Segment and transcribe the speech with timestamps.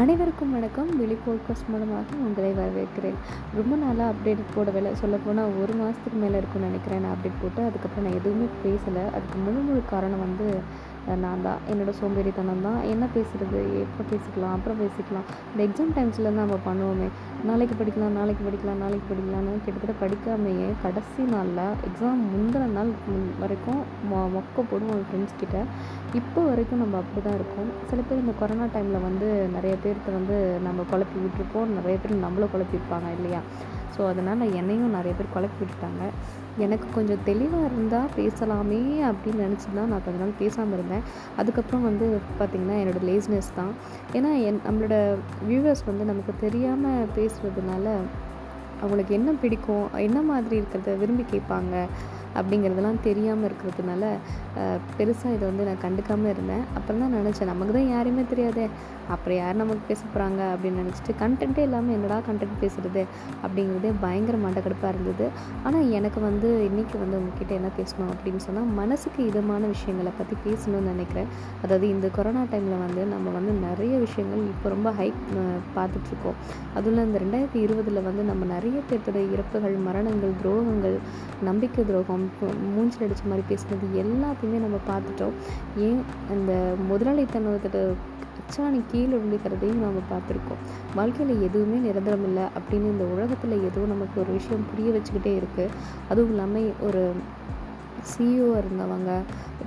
[0.00, 0.98] அனைவருக்கும் வணக்கம்.
[0.98, 3.18] வெளி போட்காஸ்ட் மூலமாக உங்களை வரவேற்கிறேன்.
[3.54, 4.92] ரொம்ப நாளாக அப்டேட் போடவில்லை.
[4.92, 7.00] சொல்லப்போனால் ஒரு மாதத்துக்கு மேலே இருக்கும்னு நினைக்கிறேன்.
[7.00, 9.02] நான் அப்டேட் போட்டு அதுக்கப்புறம் நான் எதுவுமே பேசலை.
[9.06, 10.60] அதுக்கு முழு முழு காரணம் வந்து
[11.24, 11.60] நான் தான்.
[11.70, 12.80] என்னோடய சோம்பேறித்தனம் தான்.
[12.92, 14.54] என்ன பேசுகிறது எப்போ பேசிக்கலாம்?
[14.56, 15.26] அப்புறம் பேசிக்கலாம்.
[15.52, 17.08] இந்த எக்ஸாம் டைம்ஸில் தான் நம்ம பண்ணுவோமே.
[17.48, 23.80] நாளைக்கு படிக்கலாம் நாளைக்கு படிக்கலாம் நாளைக்கு படிக்கலாம்னு கிட்டத்தட்ட படிக்காமையே கடைசி நாளில் எக்ஸாம் முந்தின நாள் முன் வரைக்கும்
[24.10, 25.64] மொ மொக்க போடுவோம் ஃப்ரெண்ட்ஸ் கிட்ட.
[26.20, 27.70] இப்போ வரைக்கும் நம்ம அப்படி தான் இருக்கோம்.
[27.90, 30.36] சில பேர் இந்த கொரோனா டைமில் வந்து நிறைய பேர்த்த வந்து
[30.66, 31.74] நம்ம குழப்பி விட்டுருப்போம்.
[31.78, 33.42] நிறைய பேர் நம்மளும் குழப்பிருப்பாங்க இல்லையா?
[33.94, 36.04] ஸோ அதனால் என்னையும் நிறைய பேர் குழப்பி விட்டுட்டாங்க.
[36.64, 38.78] எனக்கு கொஞ்சம் தெளிவாக இருந்தால் பேசலாமே
[39.08, 40.89] அப்படின்னு நினச்சி தான் நான் கொஞ்ச நாள் பேசாமல் இருந்தேன்.
[41.36, 43.72] அதுக்கப்புறம் வந்து பார்த்திங்கன்னா என்னோடய லேஸ்னஸ் தான்.
[44.12, 45.16] ஏன்னா என் நம்மளோட
[45.48, 47.88] வியூவர்ஸ் வந்து நமக்கு தெரியாமல் பேசுகிறதுனால
[48.80, 51.74] அவங்களுக்கு என்ன பிடிக்கும் என்ன மாதிரி இருக்கிறத விரும்பி கேட்பாங்க
[52.38, 54.02] அப்படிங்கிறதெல்லாம் தெரியாமல் இருக்கிறதுனால
[54.98, 56.62] பெருசாக இதை வந்து நான் கண்டுக்காமல் இருந்தேன்.
[56.78, 58.66] அப்புறம் தான் நினச்சேன் நமக்கு தான் யாரையுமே தெரியாதே
[59.14, 63.02] அப்புறம் யார் நமக்கு பேச போகிறாங்க அப்படின்னு நினச்சிட்டு கண்டென்ட்டே இல்லாமல் என்னடா கண்டென்ட் பேசுகிறது
[63.44, 65.26] அப்படிங்கிறதே பயங்கர மண்டக்கடுப்பாக இருந்தது.
[65.66, 70.92] ஆனால் எனக்கு வந்து இன்றைக்கி வந்து உங்ககிட்ட என்ன பேசணும் அப்படின்னு சொன்னால் மனசுக்கு இதமான விஷயங்களை பற்றி பேசணும்னு
[70.92, 71.28] நினைக்கிறேன்.
[71.64, 75.20] அதாவது இந்த கொரோனா டைமில் வந்து நம்ம வந்து நிறைய விஷயங்கள் இப்போ ரொம்ப ஹைப்
[75.78, 76.38] பார்த்துட்ருக்கோம்
[76.76, 80.96] அதுவும் இந்த ரெண்டாயிரத்தி இருபதில் வந்து நம்ம நிறைய பேர்த்தோட இறப்புகள் மரணங்கள் துரோகங்கள்
[81.42, 82.30] நம்பிக்கை துரோகம்
[82.74, 85.36] மூஞ்சில் அடித்த மாதிரி பேசுனது எல்லாத்தையுமே நம்ம பார்த்துட்டோம்.
[85.76, 86.52] ஏன் அந்த
[86.90, 87.94] முதலாளித்தனத்தோட
[88.40, 90.62] அச்சாணி கீழே விழுகிறதையும் நம்ம பார்த்துருக்கோம்.
[90.94, 95.70] வாழ்க்கையில் எதுவுமே நிரந்தரம் இல்லை அப்படின்னு இந்த உலகத்தில் ஏதோ நமக்கு ஒரு விஷயம் புரிய வச்சுக்கிட்டே இருக்குது
[96.08, 97.12] அதுவும் இல்லாமல் ஒரு
[98.08, 99.10] சிஇஓ இருந்தவங்க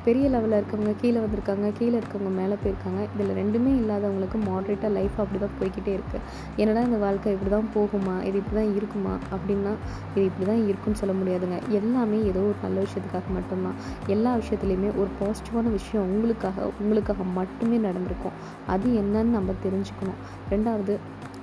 [0.05, 5.39] பெரிய லெவலில் இருக்கவங்க கீழே வந்திருக்காங்க கீழே இருக்கவங்க மேலே போயிருக்காங்க இதில் ரெண்டுமே இல்லாதவங்களுக்கு மாட்ரேட்டாக லைஃப் அப்படி
[5.39, 6.21] தான் போய்கிட்டே இருக்குது
[6.57, 8.23] என்னடா இந்த வாழ்க்கை இப்படி தான் போகுமா?
[8.23, 9.17] இது இப்படி தான் இருக்குமா?
[9.31, 9.73] அப்படின்னா
[10.15, 11.59] இது இப்படி தான் இருக்குன்னு சொல்ல முடியாதுங்க.
[11.69, 13.77] எல்லாமே ஏதோ ஒரு நல்ல விஷயத்துக்காக மட்டும்தான்.
[14.07, 18.37] எல்லா விஷயத்துலையுமே ஒரு பாசிட்டிவான விஷயம் உங்களுக்காக உங்களுக்காக மட்டுமே நடந்திருக்கும்.
[18.67, 20.19] அது என்னன்னு நம்ம தெரிஞ்சுக்கணும்.
[20.49, 20.99] ரெண்டாவது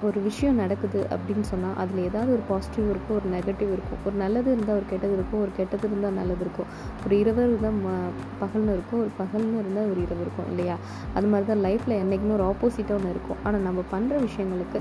[0.08, 4.48] ஒரு விஷயம் நடக்குது அப்படின்னு சொன்னால் அதில் ஏதாவது ஒரு பாசிட்டிவ் இருக்கும் ஒரு நெகட்டிவ் இருக்கும் ஒரு நல்லது
[4.54, 6.68] இருந்தால் ஒரு கெட்டது இருக்கும் ஒரு கெட்டது இருந்தால் நல்லது இருக்கும்.
[7.04, 7.90] ஒரு இரவு இருந்தால் ம
[8.42, 10.76] பகல்னு இருக்கும் ஒரு பகல்னு இருந்தால் ஒரு இரவு இருக்கும் இல்லையா?
[11.16, 13.40] அது மாதிரி தான் லைஃப்பில் என்றைக்குமே ஒரு ஆப்போசிட்டாக ஒன்று இருக்கும்.
[13.46, 14.80] ஆனால் நம்ம பண்ணுற விஷயங்களுக்கு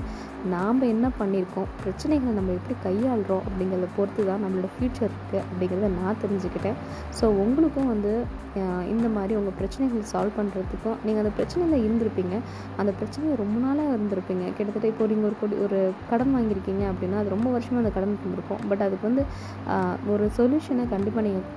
[0.54, 6.20] நாம் என்ன பண்ணியிருக்கோம் பிரச்சனைகளை நம்ம எப்படி கையாளுறோம் அப்படிங்கிறத பொறுத்து தான் நம்மளோட ஃப்யூச்சர் இருக்குது அப்படிங்கிறத நான்
[6.24, 6.78] தெரிஞ்சுக்கிட்டேன்.
[7.20, 8.14] ஸோ உங்களுக்கும் வந்து
[8.92, 12.36] இந்த மாதிரி உங்கள் பிரச்சனைகள் சால்வ் பண்ணுறதுக்கும் நீங்கள் அந்த பிரச்சனையில் இருந்திருப்பீங்க.
[12.80, 14.44] அந்த பிரச்சனையை ரொம்ப நாளாக இருந்திருப்பீங்க.
[14.56, 15.80] கிட்டத்தட்ட இப்போ நீங்கள் ஒரு கொடி ஒரு
[16.12, 18.62] கடன் வாங்கியிருக்கீங்க அப்படின்னா அது ரொம்ப வருஷமாக அந்த கடன் இருந்திருக்கும்.
[18.70, 19.24] பட் அதுக்கு வந்து
[20.14, 21.48] ஒரு சொல்யூஷனை கண்டிப்பாக நீங்கள்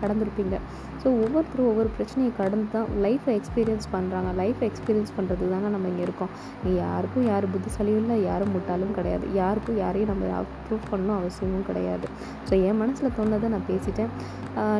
[0.00, 0.56] கடந்திருப்பீங்க.
[1.02, 6.04] ஸோ ஒவ்வொருத்தரும் ஒவ்வொரு பிரச்சனையை கடந்து தான் லைஃப்பை எக்ஸ்பீரியன்ஸ் பண்ணுறாங்க லைஃப்பை எக்ஸ்பீரியன்ஸ் பண்ணுறது தாங்க நம்ம இங்கே
[6.06, 6.32] இருக்கோம்.
[6.64, 9.26] நீ யாருக்கும் யாரும் புத்திசாலியும் இல்லை யாரும் முட்டாலும் கிடையாது.
[9.40, 12.08] யாருக்கும் யாரையும் நம்ம அப்ரூவ் பண்ணணும் அவசியமும் கிடையாது.
[12.48, 14.12] ஸோ என் மனசில் தோணுதை நான் பேசிட்டேன்.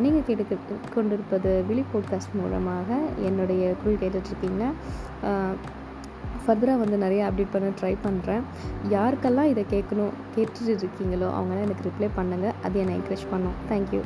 [0.05, 0.57] நீங்கள் கேட்டு
[0.97, 2.99] கொண்டிருப்பது விழி போட்காஸ்ட் மூலமாக
[3.29, 4.65] என்னுடைய குரல் கேட்டுட்ருக்கீங்க
[6.43, 8.43] ஃபர்தராக வந்து நிறைய அப்டேட் பண்ண ட்ரை பண்ணுறேன்
[8.95, 13.57] யாருக்கெல்லாம் இதை கேட்கணும் கேட்டுட்டு இருக்கீங்களோ அவங்களாம் எனக்கு ரிப்ளை பண்ணுங்கள் அது என்னை என்கரேஜ் பண்ணும்.
[13.71, 14.03] தேங்க்யூ